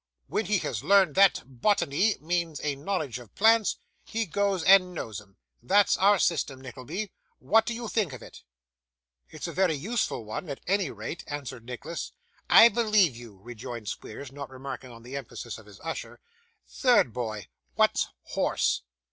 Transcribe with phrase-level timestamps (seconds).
[0.25, 5.21] When he has learned that bottinney means a knowledge of plants, he goes and knows
[5.21, 5.37] 'em.
[5.61, 8.41] That's our system, Nickleby: what do you think of it?'
[9.29, 12.13] 'It's very useful one, at any rate,' answered Nicholas.
[12.49, 16.19] 'I believe you,' rejoined Squeers, not remarking the emphasis of his usher.
[16.67, 18.81] 'Third boy, what's horse?